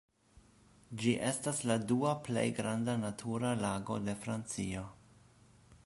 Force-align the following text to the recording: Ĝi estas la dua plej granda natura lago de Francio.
Ĝi 1.01 1.11
estas 1.31 1.59
la 1.71 1.75
dua 1.91 2.13
plej 2.29 2.47
granda 2.61 2.97
natura 3.05 3.53
lago 3.67 3.99
de 4.09 4.17
Francio. 4.25 4.87